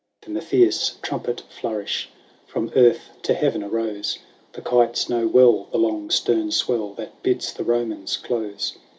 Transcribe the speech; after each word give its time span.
XXXVI. 0.01 0.25
Then 0.25 0.33
the 0.33 0.41
fierce 0.41 0.97
trumpet 1.03 1.41
flourish 1.41 2.09
From 2.47 2.71
earth 2.75 3.11
to 3.21 3.35
heaven 3.35 3.63
arose, 3.63 4.17
The 4.53 4.61
kites 4.63 5.09
know 5.09 5.27
well 5.27 5.65
the 5.71 5.77
long 5.77 6.09
stern 6.09 6.49
swell 6.49 6.95
That 6.95 7.21
bids 7.21 7.53
the 7.53 7.63
Romans 7.63 8.17
close. 8.17 8.75